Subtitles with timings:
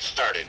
[0.00, 0.46] get started.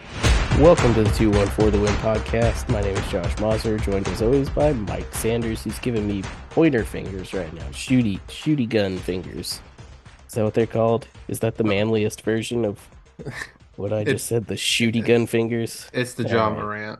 [0.59, 2.69] Welcome to the 214 The Win podcast.
[2.69, 5.63] My name is Josh Moser, joined as always by Mike Sanders.
[5.63, 7.65] He's giving me pointer fingers right now.
[7.71, 9.59] Shooty, shooty gun fingers.
[10.27, 11.07] Is that what they're called?
[11.27, 12.79] Is that the manliest version of
[13.75, 14.47] what I just said?
[14.47, 15.89] The shooty gun fingers?
[15.93, 16.63] It's the Ja Alright.
[16.63, 16.99] Morant.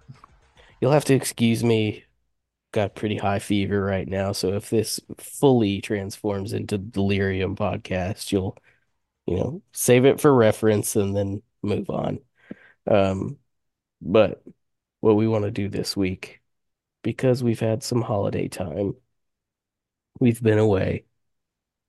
[0.81, 2.03] You'll have to excuse me.
[2.73, 8.57] Got pretty high fever right now, so if this fully transforms into delirium podcast, you'll,
[9.25, 12.19] you know, save it for reference and then move on.
[12.87, 13.37] Um,
[14.01, 14.43] but
[14.99, 16.41] what we want to do this week,
[17.03, 18.95] because we've had some holiday time,
[20.19, 21.05] we've been away.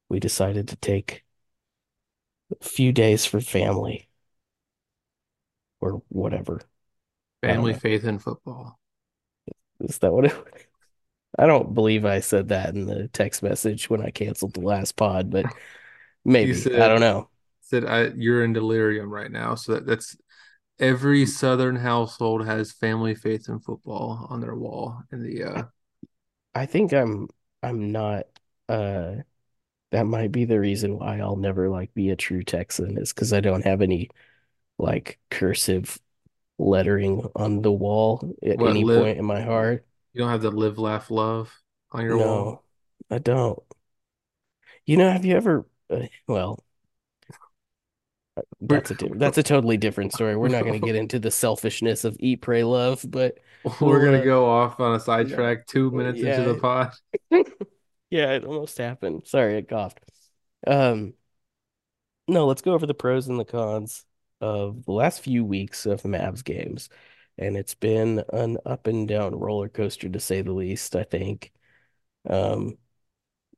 [0.08, 1.24] We decided to take
[2.60, 4.08] a few days for family
[5.80, 6.60] or whatever.
[7.42, 8.78] Family faith in football.
[9.80, 10.34] Is that what it?
[11.38, 14.96] I don't believe I said that in the text message when I canceled the last
[14.96, 15.46] pod, but
[16.24, 16.54] maybe.
[16.54, 17.28] said- I don't know.
[17.62, 19.54] Said I, you're in delirium right now.
[19.54, 20.14] So that, that's
[20.82, 25.62] every Southern household has family faith in football on their wall in the uh
[26.54, 27.28] I think I'm
[27.62, 28.24] I'm not
[28.68, 29.16] uh
[29.92, 33.32] that might be the reason why I'll never like be a true Texan is because
[33.32, 34.10] I don't have any
[34.78, 35.98] like cursive
[36.58, 39.86] lettering on the wall at What, any live- point in my heart.
[40.12, 41.52] you don't have the live laugh love
[41.92, 42.64] on your wall.
[43.10, 43.62] I don't.
[44.86, 46.64] You know, have you ever uh, well
[48.60, 50.36] that's a that's a totally different story.
[50.36, 53.38] We're not going to get into the selfishness of eat, pray, love, but
[53.80, 56.92] We're gonna uh, go off on a sidetrack two minutes into the pod.
[58.10, 59.26] Yeah, it almost happened.
[59.26, 60.00] Sorry, I coughed.
[60.66, 61.14] Um,
[62.28, 64.04] no, let's go over the pros and the cons
[64.40, 66.88] of the last few weeks of Mavs games.
[67.38, 71.52] And it's been an up and down roller coaster to say the least, I think.
[72.28, 72.76] Um,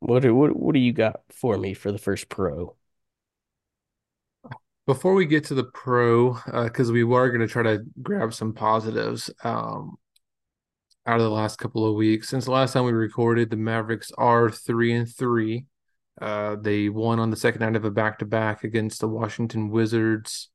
[0.00, 2.76] what do, what what do you got for me for the first pro?
[4.86, 8.52] Before we get to the pro, because we were going to try to grab some
[8.52, 9.96] positives um,
[11.06, 12.28] out of the last couple of weeks.
[12.28, 15.64] Since the last time we recorded, the Mavericks are three and three.
[16.20, 20.50] Uh, they won on the second night of a back-to-back against the Washington Wizards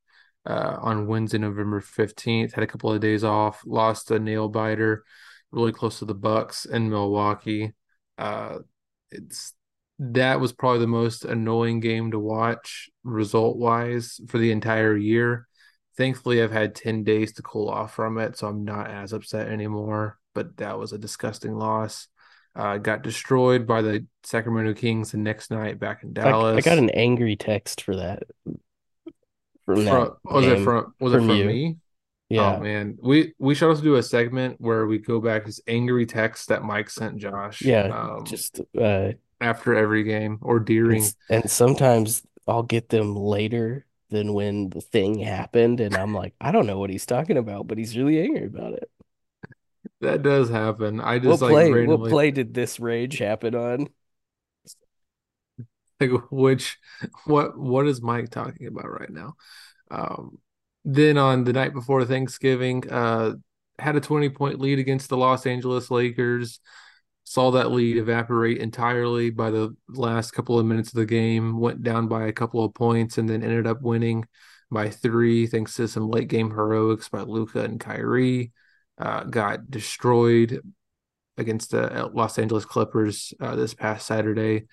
[0.46, 2.54] uh, on Wednesday, November 15th.
[2.54, 5.04] Had a couple of days off, lost a nail biter
[5.52, 7.74] really close to the Bucks in Milwaukee.
[8.18, 8.60] Uh,
[9.12, 9.54] it's
[10.00, 15.48] that was probably the most annoying game to watch result wise for the entire year.
[15.98, 19.50] Thankfully, I've had 10 days to cool off from it, so I'm not as upset
[19.50, 20.18] anymore.
[20.34, 22.08] But that was a disgusting loss.
[22.56, 26.58] Uh, got destroyed by the Sacramento Kings the next night back in Dallas.
[26.58, 28.24] I got an angry text for that
[29.76, 31.46] from that From, was it from was it from from you.
[31.46, 31.78] me?
[32.30, 32.58] Yeah.
[32.58, 36.06] Oh man, we we should also do a segment where we go back his angry
[36.06, 37.62] text that Mike sent Josh.
[37.62, 39.12] Yeah, um, just uh
[39.42, 41.04] after every game or during.
[41.30, 46.34] And, and sometimes I'll get them later than when the thing happened, and I'm like,
[46.42, 48.90] I don't know what he's talking about, but he's really angry about it.
[50.02, 51.00] That does happen.
[51.00, 51.86] I What just like play?
[51.86, 53.90] What play did this rage happen on?
[56.00, 56.78] like which
[57.26, 59.36] what what is Mike talking about right now?
[59.92, 60.40] Um,
[60.86, 63.34] then on the night before Thanksgiving, uh,
[63.78, 66.60] had a 20 point lead against the Los Angeles Lakers.
[67.30, 71.60] Saw that lead evaporate entirely by the last couple of minutes of the game.
[71.60, 74.26] Went down by a couple of points and then ended up winning
[74.72, 78.52] by three thanks to some late game heroics by Luka and Kyrie.
[78.98, 80.60] Uh, got destroyed
[81.38, 84.66] against the Los Angeles Clippers uh, this past Saturday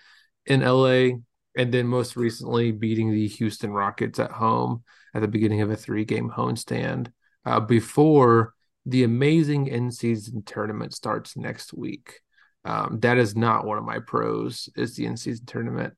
[0.47, 1.19] in LA,
[1.59, 5.77] and then most recently beating the Houston Rockets at home at the beginning of a
[5.77, 7.13] three game homestand
[7.45, 8.55] uh, before
[8.87, 12.23] the amazing in season tournament starts next week.
[12.67, 15.95] Um, that is not one of my pros, is the in season tournament.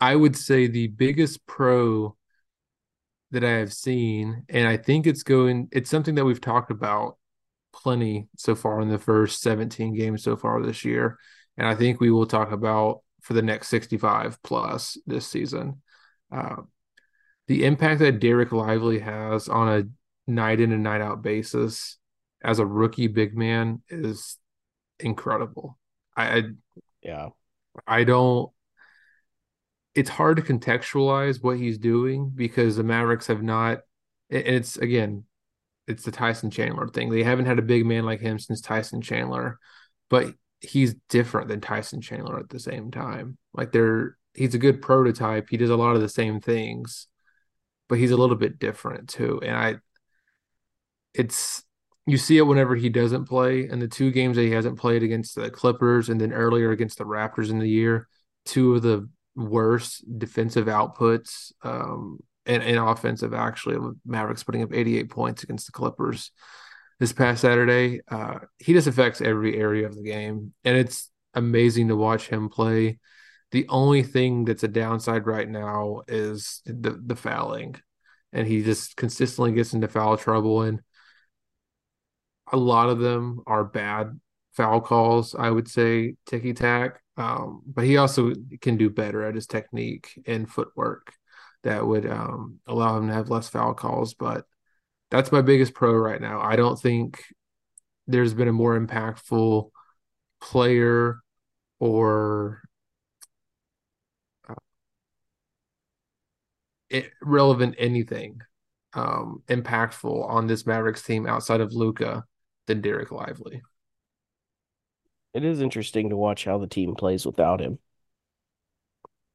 [0.00, 2.16] I would say the biggest pro
[3.30, 7.16] that I have seen, and I think it's going, it's something that we've talked about
[7.72, 11.16] plenty so far in the first 17 games so far this year.
[11.56, 15.80] And I think we will talk about for the next 65 plus this season.
[16.32, 16.56] Uh,
[17.46, 21.98] the impact that Dereck Lively has on a night in and night out basis
[22.42, 24.38] as a rookie big man is
[24.98, 25.78] incredible.
[26.20, 26.42] I I,
[27.02, 27.28] Yeah,
[27.86, 28.50] I don't
[29.94, 33.80] it's hard to contextualize what he's doing because the Mavericks have not
[34.30, 35.24] and it's again
[35.86, 37.10] it's the Tyson Chandler thing.
[37.10, 39.58] They haven't had a big man like him since Tyson Chandler,
[40.08, 43.38] but he's different than Tyson Chandler at the same time.
[43.52, 45.48] Like they're he's a good prototype.
[45.50, 47.08] He does a lot of the same things,
[47.88, 49.40] but he's a little bit different too.
[49.42, 49.76] And I
[51.14, 51.64] it's
[52.06, 53.68] you see it whenever he doesn't play.
[53.68, 56.98] And the two games that he hasn't played against the Clippers and then earlier against
[56.98, 58.08] the Raptors in the year,
[58.44, 63.78] two of the worst defensive outputs um, and, and offensive actually.
[64.04, 66.32] Mavericks putting up 88 points against the Clippers
[66.98, 68.00] this past Saturday.
[68.08, 72.48] Uh, he just affects every area of the game, and it's amazing to watch him
[72.48, 72.98] play.
[73.52, 77.76] The only thing that's a downside right now is the the fouling,
[78.32, 80.80] and he just consistently gets into foul trouble, and
[82.52, 84.18] a lot of them are bad
[84.52, 85.34] foul calls.
[85.34, 90.20] I would say ticky tack, um, but he also can do better at his technique
[90.26, 91.12] and footwork
[91.62, 94.14] that would um, allow him to have less foul calls.
[94.14, 94.44] But
[95.10, 96.40] that's my biggest pro right now.
[96.40, 97.22] I don't think
[98.06, 99.70] there's been a more impactful
[100.40, 101.20] player
[101.78, 102.62] or
[104.48, 104.54] uh,
[107.22, 108.40] relevant anything
[108.94, 112.24] um, impactful on this Mavericks team outside of Luka
[112.70, 113.62] than Dereck Lively.
[115.34, 117.78] It is interesting to watch how the team plays without him.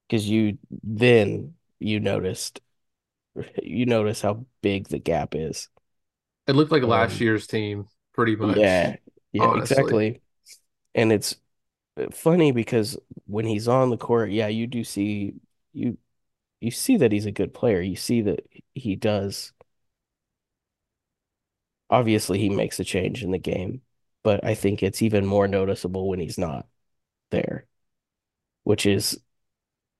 [0.07, 2.61] Because you then you noticed
[3.63, 5.69] you notice how big the gap is.
[6.47, 8.57] It looked like um, last year's team, pretty much.
[8.57, 8.95] Yeah,
[9.33, 9.77] yeah, honestly.
[9.77, 10.21] exactly.
[10.93, 11.35] And it's
[12.11, 15.35] funny because when he's on the court, yeah, you do see
[15.73, 15.97] you
[16.61, 17.81] you see that he's a good player.
[17.81, 19.53] You see that he does.
[21.89, 23.81] Obviously, he makes a change in the game,
[24.23, 26.67] but I think it's even more noticeable when he's not
[27.31, 27.67] there,
[28.63, 29.19] which is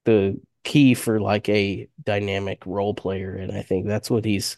[0.05, 3.35] the key for like a dynamic role player.
[3.35, 4.57] And I think that's what he's.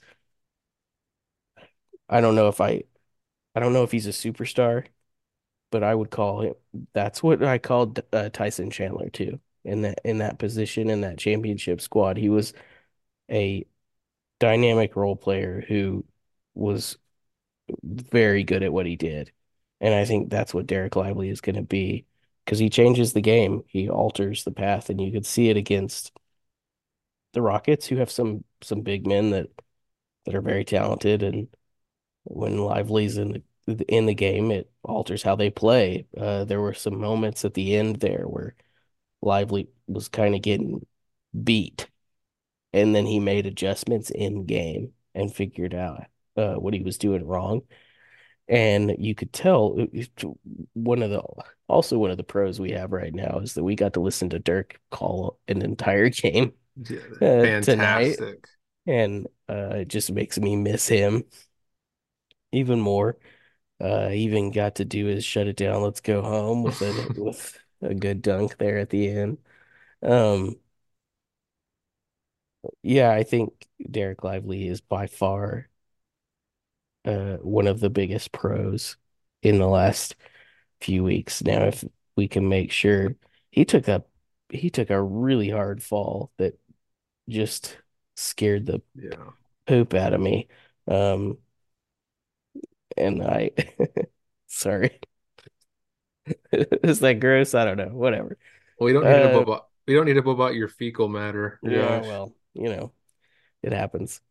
[2.10, 2.84] I don't know if I,
[3.56, 4.88] I don't know if he's a superstar,
[5.72, 6.56] but I would call him.
[6.94, 9.40] That's what I called uh, Tyson Chandler too.
[9.66, 12.54] In that in that position in that championship squad, he was
[13.32, 13.66] a
[14.40, 16.06] dynamic role player who
[16.56, 16.98] was
[17.84, 19.32] very good at what he did.
[19.82, 22.06] And I think that's what Dereck Lively is going to be
[22.46, 23.64] because he changes the game.
[23.68, 26.12] He alters the path, and you could see it against
[27.34, 29.50] the Rockets, who have some some big men that
[30.26, 31.24] that are very talented.
[31.24, 31.50] And
[32.26, 36.08] when Lively's in the in the game, it alters how they play.
[36.18, 38.56] Uh, there were some moments at the end there where
[39.22, 40.86] Lively was kind of getting
[41.44, 41.90] beat,
[42.74, 46.06] and then he made adjustments in game and figured out
[46.38, 47.62] uh, what he was doing wrong
[48.50, 49.78] and you could tell
[50.74, 51.22] one of the
[51.68, 54.30] also one of the pros we have right now is that we got to listen
[54.30, 56.54] to Dirk call an entire game
[56.90, 58.18] yeah, uh, tonight,
[58.86, 61.24] and uh, it just makes me miss him
[62.52, 63.18] even more.
[63.80, 67.60] Uh, even got to do his shut it down, let's go home with a with
[67.82, 69.38] a good dunk there at the end.
[70.02, 70.56] Um,
[72.82, 75.68] yeah, I think Dereck Lively is by far
[77.08, 78.98] uh, one of the biggest pros
[79.42, 80.16] in the last
[80.82, 81.42] few weeks.
[81.42, 81.84] Now, if
[82.16, 83.16] we can make sure
[83.50, 84.04] he took a
[84.50, 86.60] he took a really hard fall that
[87.30, 87.78] just
[88.16, 89.32] scared the yeah.
[89.66, 90.48] poop out of me.
[90.88, 91.38] Um,
[92.96, 93.52] and I,
[94.48, 95.00] sorry,
[96.52, 97.54] is that gross?
[97.54, 97.90] I don't know.
[97.90, 98.38] Whatever.
[98.80, 101.60] Well, we don't need uh, to about we don't need to about your fecal matter.
[101.64, 102.92] Yeah, well, you know,
[103.64, 104.22] it happens.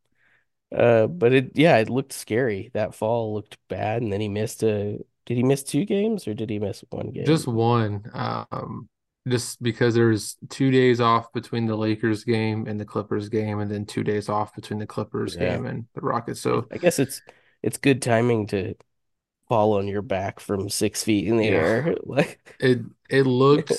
[0.74, 2.70] Uh, but it yeah, it looked scary.
[2.74, 4.98] That fall looked bad, and then he missed a.
[5.26, 7.24] Did he miss two games or did he miss one game?
[7.24, 8.08] Just one.
[8.14, 8.88] Um,
[9.26, 13.70] just because there's two days off between the Lakers game and the Clippers game, and
[13.70, 15.50] then two days off between the Clippers yeah.
[15.50, 16.40] game and the Rockets.
[16.40, 17.23] So I guess it's
[17.62, 18.75] it's good timing to
[19.49, 21.50] fall on your back from six feet in the yeah.
[21.50, 21.94] air.
[22.04, 22.80] Like it,
[23.11, 23.73] it looked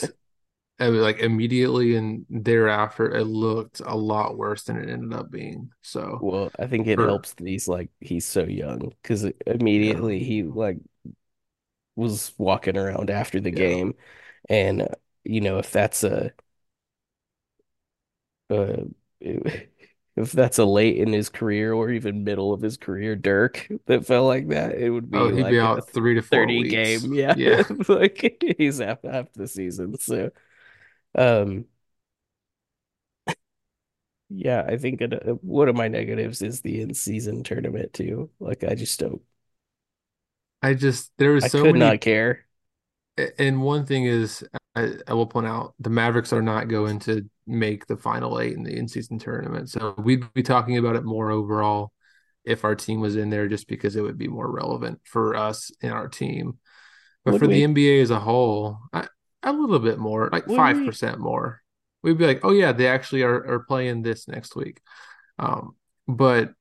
[0.80, 6.20] like immediately and thereafter it looked a lot worse than it ended up being so
[6.22, 10.26] well i think it for, helps that he's like he's so young because immediately yeah.
[10.26, 10.78] he like
[11.96, 13.56] was walking around after the yeah.
[13.58, 13.94] game
[14.50, 14.88] and uh,
[15.24, 16.32] you know if that's a
[18.52, 18.84] uh
[20.18, 24.06] if that's a late in his career or even middle of his career Dirk that
[24.06, 26.64] felt like that, it would be oh, he'd like be out three to four 30
[26.64, 26.72] weeks.
[26.72, 27.14] game.
[27.14, 27.36] Yeah.
[27.38, 27.64] Yeah.
[27.88, 29.98] like he's half half the season.
[30.00, 30.32] So
[31.18, 31.66] um,
[34.30, 38.30] yeah, I think it, uh, one of my negatives is the in-season tournament too.
[38.40, 39.22] Like, I just don't.
[40.62, 41.80] I just there was I so could many.
[41.80, 42.46] not care.
[43.40, 44.44] And one thing is,
[44.76, 48.54] I, I will point out the Mavericks are not going to make the final eight
[48.54, 51.92] in the in-season tournament, so we'd be talking about it more overall
[52.46, 55.72] if our team was in there, just because it would be more relevant for us
[55.82, 56.60] and our team.
[57.26, 57.54] But would for we?
[57.54, 59.08] the NBA as a whole, I,
[59.56, 61.62] a little bit more, like five percent more.
[62.04, 64.82] We'd be like, oh yeah, they actually are are playing this next week.
[65.40, 65.76] Um,
[66.08, 66.54] but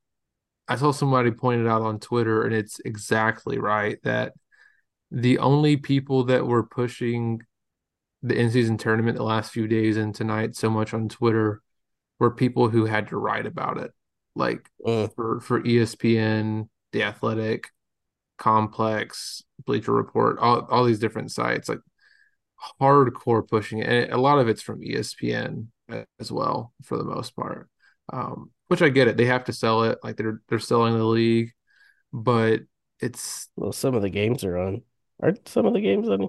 [0.69, 4.33] I saw somebody pointed out on Twitter, and it's exactly right that
[5.11, 7.43] the only people that were pushing
[8.23, 11.63] the in season tournament the last few days and tonight so much on Twitter
[12.19, 13.93] were people who had to write about it,
[14.35, 15.15] like Mm.
[15.15, 17.69] for for ESPN, The Athletic,
[18.39, 21.81] Complex, Bleacher Report, all all these different sites, like
[22.81, 23.89] hardcore pushing it.
[23.89, 25.69] And a lot of it's from ESPN
[26.21, 27.69] as well, for the most part.
[28.13, 29.17] Um, which I get it.
[29.17, 31.53] They have to sell it, like they're they're selling the league,
[32.13, 32.61] but
[33.01, 34.83] it's Well, some of the games are on.
[35.23, 36.29] Aren't some of the games on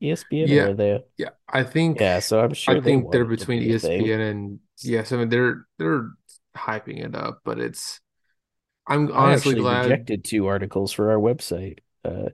[0.00, 1.04] ESPN or yeah, are they?
[1.18, 1.30] yeah.
[1.48, 3.62] I think Yeah, so I'm I sure they think they're want it to between be.
[3.62, 6.10] ESPN and yes, I mean they're they're
[6.56, 8.00] hyping it up, but it's
[8.88, 10.00] I'm I honestly actually glad.
[10.02, 12.30] rejected two articles for our website uh,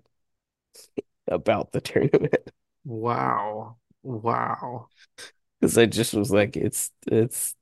[1.27, 2.51] about the tournament
[2.89, 3.77] Wow.
[4.03, 4.89] Wow.
[5.61, 7.55] because I just was like, it's it's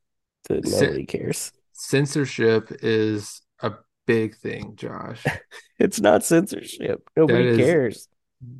[0.48, 1.52] C- nobody cares.
[1.72, 3.72] censorship is a
[4.06, 5.24] big thing, Josh.
[5.78, 7.08] It's not censorship.
[7.16, 8.08] Nobody is, cares.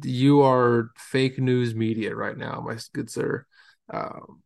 [0.02, 3.46] you are fake news media right now, my good sir.
[3.88, 4.42] Um,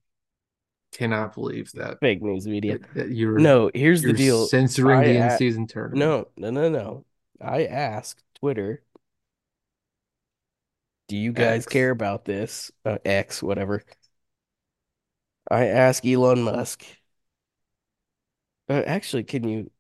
[0.93, 2.79] cannot believe that Fake news media.
[2.95, 4.47] that, you're No, here's the you're deal.
[4.47, 5.99] censoring I the in-season tournament.
[5.99, 7.05] no, no, no, no.
[7.41, 8.83] I asked Twitter,
[11.11, 11.67] do you guys X.
[11.67, 12.71] care about this?
[12.85, 13.83] Uh, X, whatever.
[15.50, 16.85] I ask Elon Musk.
[18.69, 19.71] Uh, actually, can you?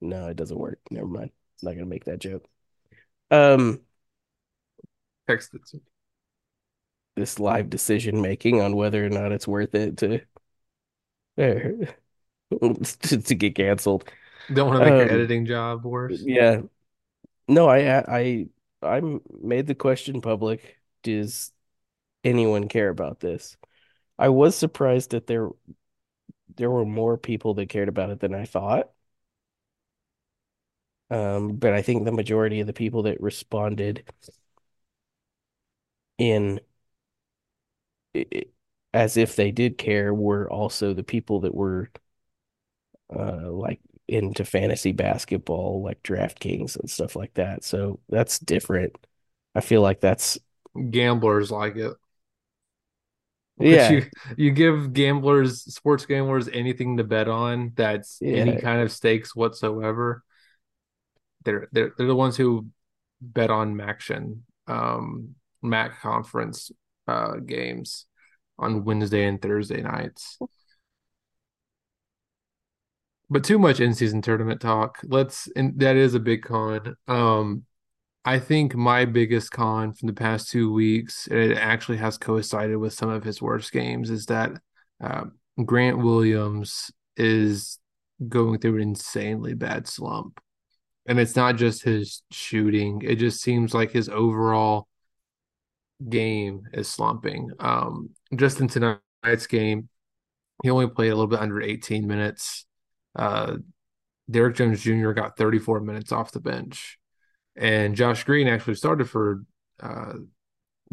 [0.00, 0.80] No, it doesn't work.
[0.90, 1.30] Never mind.
[1.62, 2.46] I'm not gonna make that joke.
[3.30, 3.82] Um,
[5.26, 5.62] Text it
[7.16, 10.20] this live decision making on whether or not it's worth it to
[11.36, 11.86] to,
[13.22, 14.10] to get canceled.
[14.52, 16.26] Don't want to make your Um, editing job worse.
[16.26, 16.62] yeah.
[17.48, 18.48] No, I I
[18.82, 19.00] I
[19.40, 20.78] made the question public.
[21.02, 21.52] Does
[22.24, 23.56] anyone care about this?
[24.18, 25.50] I was surprised that there
[26.56, 28.90] there were more people that cared about it than I thought.
[31.10, 34.04] Um, but I think the majority of the people that responded
[36.18, 36.60] in
[38.14, 38.44] i- i-
[38.94, 41.90] as if they did care were also the people that were
[43.14, 43.80] uh like
[44.12, 47.64] into fantasy basketball, like DraftKings and stuff like that.
[47.64, 48.96] So that's different.
[49.54, 50.38] I feel like that's
[50.90, 51.94] Gamblers like it.
[53.58, 54.02] Yeah, you
[54.36, 60.24] you give gamblers, sports gamblers, anything to bet on that's any kind of stakes whatsoever.
[61.44, 62.68] They're they're they're the ones who
[63.20, 66.70] bet on Maction, um, Mac conference
[67.08, 68.06] uh games
[68.58, 70.38] on Wednesday and Thursday nights.
[73.32, 74.98] But too much in-season tournament talk.
[75.04, 76.96] Let's and that is a big con.
[77.08, 77.64] Um,
[78.26, 82.76] I think my biggest con from the past two weeks, and it actually has coincided
[82.76, 84.52] with some of his worst games, is that
[85.02, 85.24] uh,
[85.64, 87.78] Grant Williams is
[88.28, 90.38] going through an insanely bad slump.
[91.06, 94.88] And it's not just his shooting, it just seems like his overall
[96.06, 97.50] game is slumping.
[97.58, 99.88] Um, just in tonight's game,
[100.62, 102.66] he only played a little bit under 18 minutes.
[103.14, 103.56] Uh,
[104.30, 105.12] Derrick Jones Jr.
[105.12, 106.98] got 34 minutes off the bench.
[107.56, 109.44] And Josh Green actually started for
[109.80, 110.14] uh,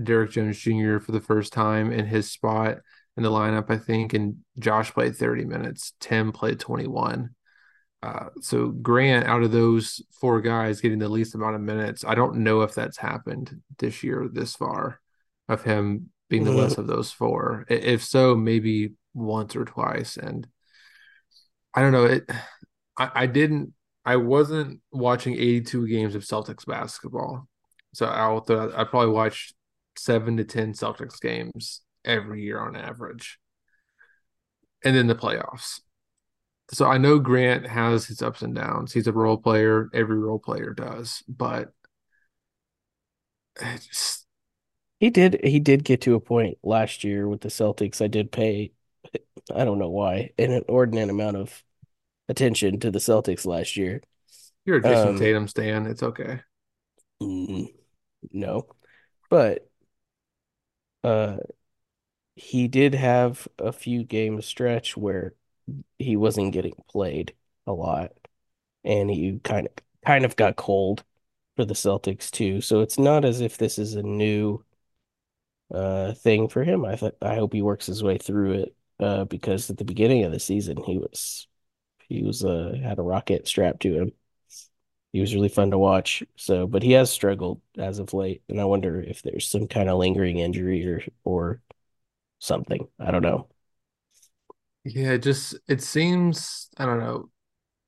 [0.01, 0.99] Derrick Jones Jr.
[0.99, 2.79] for the first time in his spot
[3.15, 4.13] in the lineup, I think.
[4.13, 5.93] And Josh played 30 minutes.
[5.99, 7.29] Tim played 21.
[8.01, 12.15] Uh, so Grant, out of those four guys getting the least amount of minutes, I
[12.15, 15.01] don't know if that's happened this year this far,
[15.49, 17.65] of him being the less of those four.
[17.69, 20.15] If so, maybe once or twice.
[20.15, 20.47] And
[21.73, 22.05] I don't know.
[22.05, 22.29] It.
[22.97, 23.73] I, I didn't.
[24.05, 27.47] I wasn't watching 82 games of Celtics basketball,
[27.93, 29.53] so I'll th- I probably watched
[29.97, 33.39] seven to ten Celtics games every year on average,
[34.83, 35.81] and then the playoffs.
[36.71, 38.93] So I know Grant has his ups and downs.
[38.93, 39.89] He's a role player.
[39.93, 41.73] Every role player does, but
[43.61, 44.25] just
[44.99, 48.01] He did he did get to a point last year with the Celtics.
[48.01, 48.73] I did pay
[49.53, 51.63] I don't know why, an inordinate amount of
[52.29, 54.01] attention to the Celtics last year.
[54.65, 55.85] you're a Jason Um, Tatum stan.
[55.85, 56.41] It's okay.
[58.31, 58.67] no.
[59.29, 59.69] But
[61.03, 61.37] uh
[62.35, 65.35] he did have a few game stretch where
[65.99, 67.35] he wasn't getting played
[67.67, 68.13] a lot
[68.85, 69.73] and he kind of
[70.05, 71.03] kind of got cold
[71.57, 72.61] for the Celtics too.
[72.61, 74.65] So it's not as if this is a new
[75.73, 76.85] uh thing for him.
[76.85, 80.23] I th I hope he works his way through it uh because at the beginning
[80.25, 81.47] of the season he was
[82.09, 84.13] he was uh had a rocket strapped to him.
[85.13, 86.23] He was really fun to watch.
[86.35, 89.89] So, but he has struggled as of late, and I wonder if there's some kind
[89.89, 91.61] of lingering injury or or
[92.39, 92.87] something.
[92.99, 93.49] I don't know.
[94.83, 97.29] Yeah, it just it seems I don't know.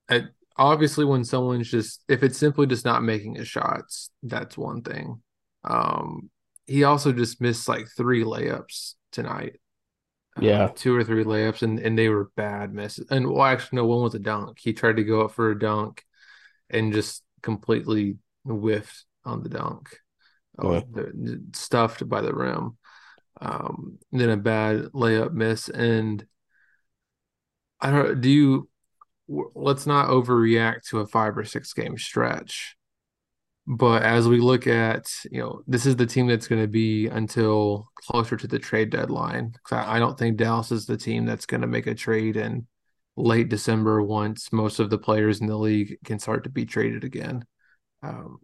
[0.10, 0.25] It,
[0.58, 5.22] obviously, when someone's just if it's simply just not making his shots, that's one thing.
[5.65, 6.32] Um,
[6.68, 9.60] he also just missed like three layups tonight.
[10.38, 10.67] Uh, Yeah.
[10.75, 13.07] two or three layups, and and they were bad misses.
[13.09, 14.59] And well, actually, no, one was a dunk.
[14.59, 16.03] He tried to go up for a dunk
[16.69, 20.00] and just completely whiffed on the dunk,
[20.57, 20.83] oh, Uh,
[21.53, 22.77] stuffed by the rim.
[23.39, 26.25] Um, then a bad layup miss, and
[27.79, 28.21] I don't.
[28.21, 28.69] Do you?
[29.27, 32.75] Let's not overreact to a five or six game stretch.
[33.74, 37.08] But as we look at, you know, this is the team that's going to be
[37.08, 39.56] until closer to the trade deadline.
[39.72, 42.68] I, I don't think Dallas is the team that's going to make a trade in
[43.16, 47.06] late December once most of the players in the league can start to be traded
[47.06, 47.46] again.
[48.04, 48.40] Um,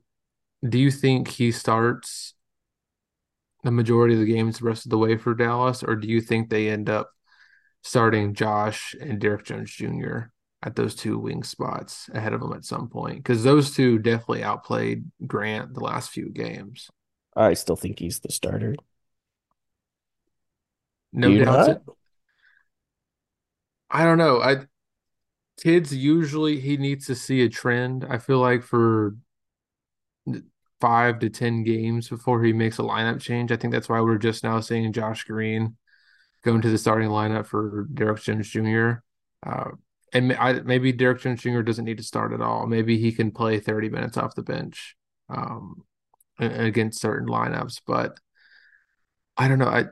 [0.67, 2.33] do you think he starts
[3.65, 6.21] the majority of the games the rest of the way for Dallas, or do you
[6.21, 7.11] think they end up
[7.83, 10.29] starting Josh and Derrick Jones Jr.
[10.63, 13.17] at those two wing spots ahead of him at some point?
[13.17, 16.89] Because those two definitely outplayed Grant the last few games.
[17.35, 18.75] I still think he's the starter.
[21.13, 21.29] No.
[21.29, 21.81] It.
[23.89, 24.41] I don't know.
[24.41, 24.65] I
[25.61, 28.05] kids usually he needs to see a trend.
[28.09, 29.15] I feel like for
[30.79, 33.51] five to ten games before he makes a lineup change.
[33.51, 35.77] I think that's why we're just now seeing Josh Green
[36.43, 38.93] go into the starting lineup for Derrick Jones Jr.
[39.45, 39.71] Uh,
[40.13, 42.65] and I, maybe Derrick Jones doesn't need to start at all.
[42.67, 44.95] Maybe he can play 30 minutes off the bench
[45.29, 45.83] um,
[46.39, 47.81] against certain lineups.
[47.85, 48.19] But
[49.35, 49.67] I don't know.
[49.67, 49.85] I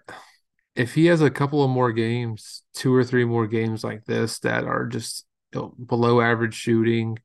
[0.76, 4.40] if he has a couple of more games, two or three more games like this
[4.40, 7.18] that are just you know, below average shooting,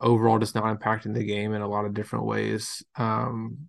[0.00, 2.82] overall just not impacting the game in a lot of different ways.
[2.96, 3.68] Um,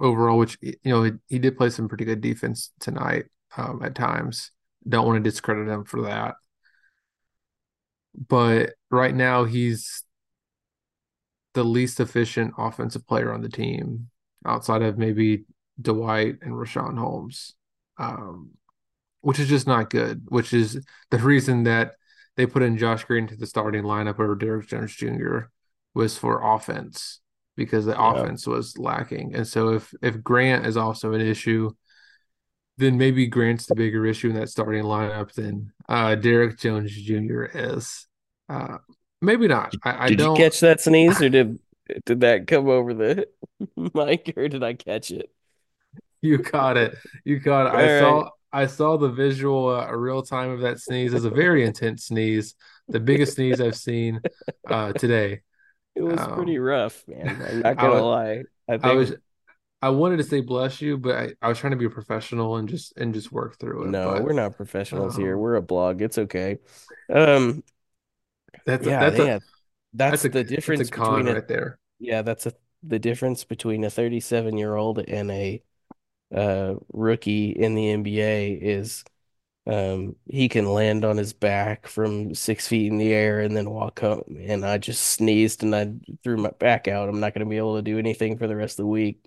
[0.00, 3.94] overall, which you know he, he did play some pretty good defense tonight um, at
[3.94, 4.50] times.
[4.86, 6.34] Don't want to discredit him for that.
[8.16, 10.04] But right now, he's
[11.54, 14.08] the least efficient offensive player on the team
[14.44, 15.44] outside of maybe
[15.80, 17.54] Dwight and Richaun Holmes,
[17.98, 18.50] um,
[19.20, 21.92] which is just not good, which is the reason that
[22.36, 25.38] they put in Josh Green to the starting lineup over Derrick Jones Jr.
[25.94, 27.20] was for offense
[27.56, 28.12] because the yeah.
[28.12, 29.34] offense was lacking.
[29.34, 31.70] And so if if Grant is also an issue,
[32.76, 37.44] then maybe Grant's the bigger issue in that starting lineup than uh, Derrick Jones Jr.
[37.44, 38.06] is.
[38.48, 38.78] Uh,
[39.20, 39.74] maybe not.
[39.84, 40.36] I, I did don't...
[40.36, 41.58] you catch that sneeze, or did
[42.06, 43.28] did that come over the
[43.76, 45.30] mic, or did I catch it?
[46.20, 46.96] You caught it.
[47.24, 47.72] You caught it.
[47.72, 48.00] All I right.
[48.00, 48.30] saw.
[48.52, 51.12] I saw the visual uh, real time of that sneeze.
[51.12, 52.54] It's a very intense sneeze,
[52.86, 54.20] the biggest sneeze I've seen
[54.68, 55.42] uh, today.
[55.96, 57.40] It was um, pretty rough, man.
[57.48, 58.42] I'm not gonna I was, lie.
[58.68, 58.84] I, think...
[58.84, 59.14] I was
[59.84, 62.56] I wanted to say bless you, but I, I was trying to be a professional
[62.56, 63.88] and just and just work through it.
[63.90, 65.36] No, but, we're not professionals um, here.
[65.36, 66.00] We're a blog.
[66.00, 66.56] It's okay.
[67.12, 67.62] Um,
[68.64, 69.44] that's yeah, that's, a, that's,
[69.92, 71.78] that's, a, the difference that's a con between right a, there.
[71.98, 75.62] Yeah, that's a the difference between a 37 year old and a
[76.34, 79.04] uh, rookie in the NBA is
[79.66, 83.68] um, he can land on his back from six feet in the air and then
[83.68, 84.38] walk home.
[84.48, 85.92] And I just sneezed and I
[86.22, 87.10] threw my back out.
[87.10, 89.22] I'm not going to be able to do anything for the rest of the week.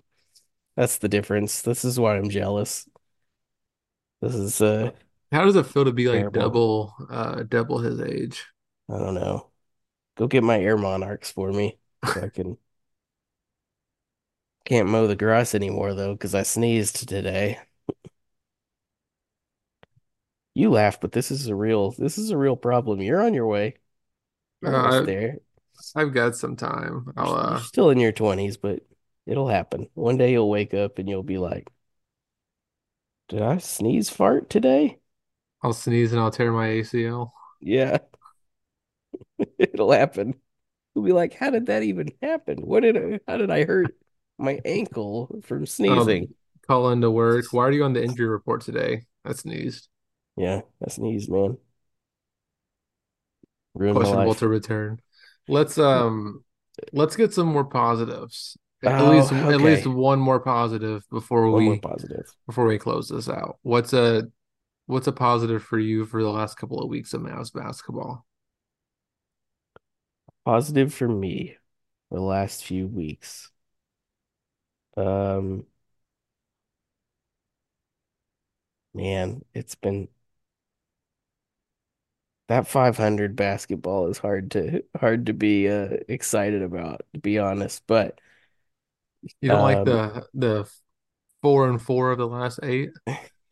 [0.78, 1.62] That's the difference.
[1.62, 2.88] This is why I'm jealous.
[4.22, 4.92] This is uh
[5.32, 6.40] how does it feel to be like terrible.
[6.40, 8.46] double uh double his age?
[8.88, 9.48] I don't know.
[10.16, 12.58] Go get my air monarchs for me so I can
[14.66, 17.58] can't mow the grass anymore though because I sneezed today.
[20.54, 23.02] you laugh, but this is a real this is a real problem.
[23.02, 23.74] You're on your way.
[24.62, 25.38] You're uh, there.
[25.96, 27.12] I've got some time.
[27.16, 27.50] I'll uh...
[27.54, 28.87] You're still in your twenties, but
[29.28, 29.88] It'll happen.
[29.92, 31.68] One day you'll wake up and you'll be like,
[33.28, 35.00] Did I sneeze fart today?
[35.62, 37.32] I'll sneeze and I'll tear my ACL.
[37.60, 37.98] Yeah.
[39.58, 40.34] It'll happen.
[40.94, 42.62] You'll be like, How did that even happen?
[42.62, 43.94] What did I how did I hurt
[44.38, 46.22] my ankle from sneezing?
[46.22, 46.34] Um,
[46.66, 47.44] call into work.
[47.52, 49.02] Why are you on the injury report today?
[49.26, 49.88] I sneezed.
[50.38, 51.58] Yeah, I sneezed, man.
[53.74, 55.00] Ruined Questionable to return.
[55.48, 56.44] Let's um
[56.94, 58.56] let's get some more positives.
[58.84, 59.54] At oh, least okay.
[59.54, 63.58] at least one more positive before one we more positive before we close this out.
[63.62, 64.28] What's a
[64.86, 68.24] what's a positive for you for the last couple of weeks of Mavs basketball?
[70.44, 71.56] Positive for me
[72.10, 73.50] the last few weeks.
[74.96, 75.66] Um
[78.94, 80.08] man, it's been
[82.48, 87.82] that 500 basketball is hard to hard to be uh, excited about to be honest,
[87.86, 88.20] but
[89.40, 90.70] you don't um, like the the
[91.42, 92.90] four and four of the last eight?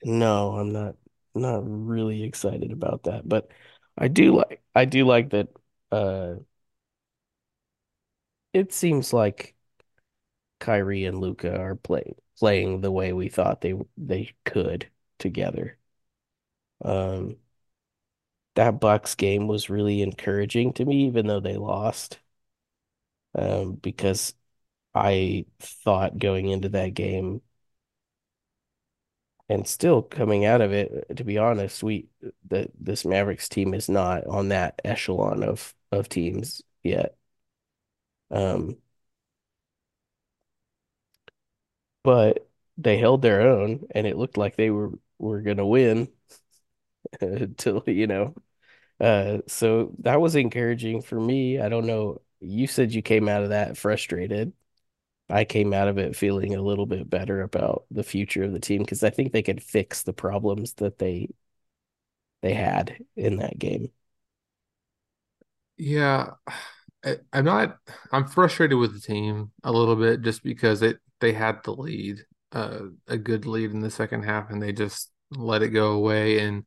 [0.04, 0.96] No, I'm not
[1.34, 3.50] not really excited about that, but
[3.98, 5.48] I do like I do like that
[5.92, 6.36] uh
[8.52, 9.54] it seems like
[10.60, 15.78] Kyrie and Luka are playing playing the way we thought they they could together.
[16.84, 17.36] Um,
[18.56, 22.18] that Bucks game was really encouraging to me, even though they lost.
[23.34, 24.34] Um, because
[24.96, 27.42] I thought going into that game
[29.48, 32.08] and still coming out of it, to be honest, we
[32.48, 37.16] the this Mavericks team is not on that echelon of of teams yet.
[38.30, 38.76] Um,
[42.02, 46.08] but they held their own, and it looked like they were were gonna win
[47.20, 48.34] until you know.
[49.00, 51.60] Uh, so that was encouraging for me.
[51.60, 52.22] I don't know.
[52.40, 54.52] You said you came out of that frustrated.
[55.28, 58.60] I came out of it feeling a little bit better about the future of the
[58.60, 61.28] team because I think they could fix the problems that they
[62.42, 63.90] they had in that game.
[65.76, 66.32] Yeah,
[67.04, 67.78] I, I'm not.
[68.12, 72.24] I'm frustrated with the team a little bit just because it they had the lead,
[72.52, 76.40] uh, a good lead in the second half, and they just let it go away,
[76.40, 76.64] and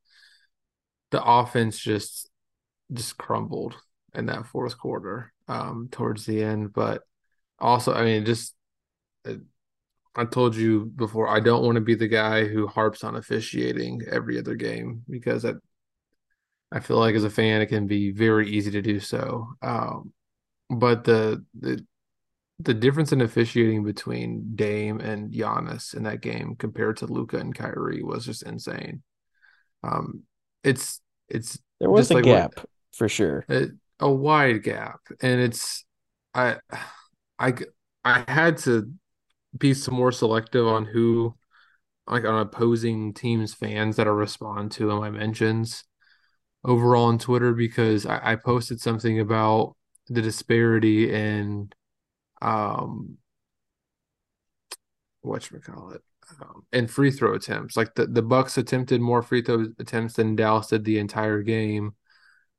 [1.11, 2.29] the offense just
[2.93, 3.75] just crumbled
[4.15, 6.73] in that fourth quarter, um, towards the end.
[6.73, 7.03] But
[7.61, 8.55] also, I mean, just
[9.27, 9.35] uh,
[10.15, 14.03] I told you before, I don't want to be the guy who harps on officiating
[14.11, 15.53] every other game because I
[16.71, 19.53] I feel like as a fan, it can be very easy to do so.
[19.61, 20.13] Um,
[20.69, 21.85] but the the
[22.59, 27.55] the difference in officiating between Dame and Giannis in that game compared to Luka and
[27.55, 29.03] Kyrie was just insane.
[29.83, 30.23] Um,
[30.63, 32.59] it's it's There was a like what gap
[32.93, 33.47] for sure.
[33.49, 33.67] a,
[33.99, 35.85] a wide gap, and it's
[36.33, 36.57] I
[37.39, 37.53] I
[38.03, 38.91] I had to
[39.57, 41.35] be some more selective on who
[42.07, 45.83] like on opposing teams fans that I respond to in my mentions
[46.65, 49.75] overall on Twitter because I, I posted something about
[50.09, 51.71] the disparity in
[52.41, 53.17] um
[55.25, 55.99] whatchamacallit
[56.41, 57.75] um in free throw attempts.
[57.75, 61.95] Like the, the Bucks attempted more free throw attempts than Dallas did the entire game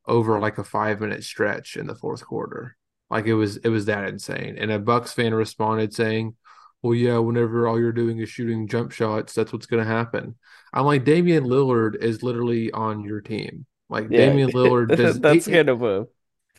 [0.07, 2.77] over like a five minute stretch in the fourth quarter.
[3.11, 4.57] Like it was it was that insane.
[4.59, 6.37] And a Bucks fan responded saying,
[6.83, 10.37] Well, yeah, whenever all you're doing is shooting jump shots, that's what's gonna happen.
[10.73, 13.67] I'm like, Damian Lillard is literally on your team.
[13.89, 16.07] Like Yeah, Damian Lillard does that's he kind of a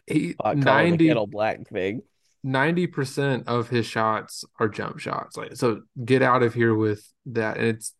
[0.07, 2.01] he the 90 kettle black thing.
[2.43, 5.37] 90% of his shots are jump shots.
[5.37, 7.57] Like so get out of here with that.
[7.57, 7.93] And it's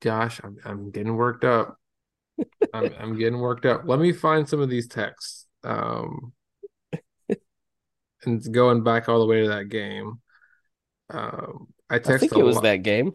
[0.00, 1.78] gosh, I'm I'm getting worked up.
[2.72, 3.82] I'm I'm getting worked up.
[3.86, 5.46] Let me find some of these texts.
[5.62, 6.32] Um
[8.26, 10.20] and going back all the way to that game.
[11.10, 13.12] Um I I think it was lot that game.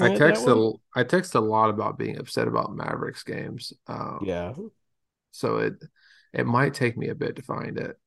[0.00, 3.72] I Wasn't that text a I text a lot about being upset about Mavericks games.
[3.86, 4.54] Um Yeah.
[5.32, 5.74] so it
[6.32, 7.98] it might take me a bit to find it.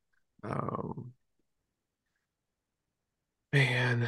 [0.43, 1.13] Um
[3.53, 4.07] man,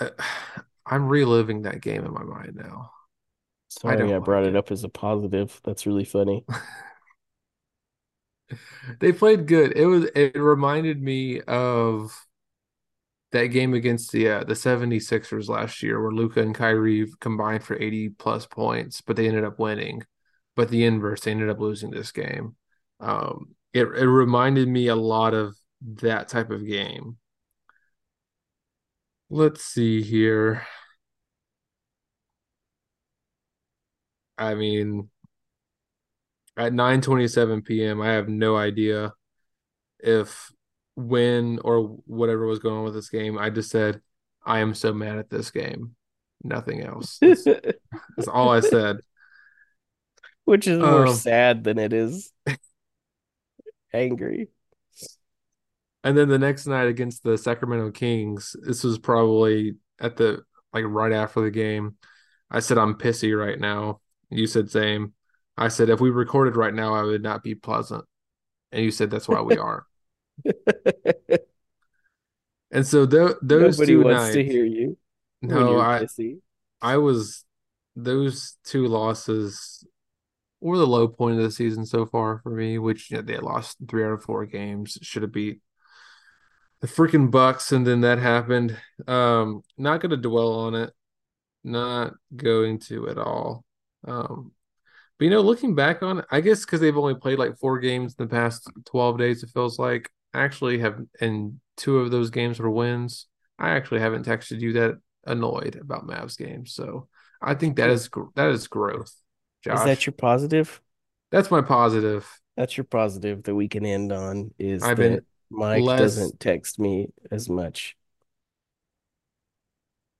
[0.00, 0.10] uh,
[0.86, 2.90] I'm reliving that game in my mind now.
[3.86, 4.56] I Sorry, I don't brought like it it.
[4.56, 5.60] up as a positive.
[5.64, 6.44] That's really funny.
[9.00, 9.76] They played good.
[9.76, 12.26] It was it reminded me of
[13.32, 17.76] that game against the uh, the 76ers last year where Luka and Kyrie combined for
[17.80, 20.02] 80 plus points, but they ended up winning.
[20.56, 22.56] But the inverse, they ended up losing this game.
[23.00, 25.56] Um, it it reminded me a lot of
[26.02, 27.18] that type of game.
[29.30, 30.66] Let's see here.
[34.36, 35.10] I mean,
[36.58, 39.14] at 9:27 p.m., I have no idea
[40.00, 40.52] if
[40.96, 43.38] when or whatever was going on with this game.
[43.38, 44.00] I just said,
[44.44, 45.96] I am so mad at this game.
[46.44, 47.18] Nothing else.
[47.22, 48.98] That's that's all I said.
[50.44, 52.32] Which is more Um, sad than it is
[53.92, 54.48] angry.
[56.04, 60.42] and then the next night against the Sacramento Kings, this was probably at the
[60.72, 61.96] like right after the game.
[62.50, 64.00] I said I'm pissy right now.
[64.30, 65.12] You said same.
[65.58, 68.04] I said if we recorded right now, I would not be pleasant.
[68.72, 69.86] And you said that's why we are.
[72.70, 74.98] And so th those Nobody two wants to hear you
[75.42, 76.06] no, I.
[76.80, 77.44] I was
[77.96, 79.86] those two losses
[80.60, 83.36] were the low point of the season so far for me, which you know, they
[83.38, 84.98] lost three out of four games.
[85.02, 85.60] Should have beat
[86.80, 88.76] the freaking Bucks, and then that happened.
[89.06, 90.92] Um, not gonna dwell on it.
[91.64, 93.64] Not going to at all.
[94.06, 94.52] Um,
[95.18, 97.78] but you know, looking back on it, I guess because they've only played like four
[97.78, 102.30] games in the past 12 days, it feels like actually have, and two of those
[102.30, 103.26] games were wins.
[103.58, 106.72] I actually haven't texted you that annoyed about Mavs games.
[106.74, 107.08] So
[107.42, 109.12] I think that is, that is growth,
[109.66, 110.80] Is that your positive?
[111.30, 112.28] That's my positive.
[112.56, 116.40] That's your positive that we can end on is I've that been Mike less doesn't
[116.40, 117.96] text me as much.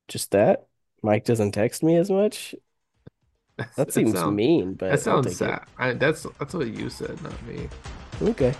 [0.08, 0.66] Just that?
[1.02, 2.54] Mike doesn't text me as much?
[3.76, 5.62] That seems sound, mean, but that sounds sad.
[5.78, 7.68] I, that's that's what you said, not me.
[8.22, 8.54] Okay.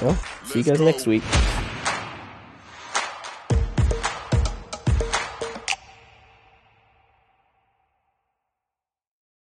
[0.00, 1.22] Well, see you guys next week.